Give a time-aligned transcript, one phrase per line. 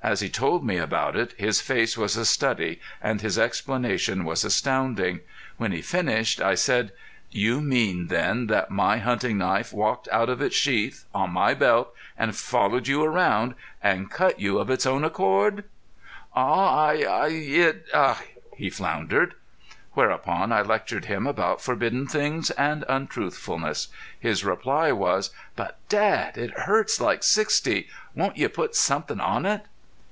[0.00, 4.44] As he told me about it his face was a study and his explanation was
[4.44, 5.18] astounding.
[5.56, 6.92] When he finished I said:
[7.32, 11.92] "You mean then that my hunting knife walked out of its sheath on my belt
[12.16, 15.64] and followed you around and cut you of its own accord?"
[16.32, 17.84] "Aw, I I it"
[18.56, 19.34] he floundered.
[19.94, 23.88] Whereupon I lectured him about forbidden things and untruthfulness.
[24.18, 27.88] His reply was: "But, Dad, it hurts like sixty.
[28.14, 29.62] Won't you put somethin' on it?"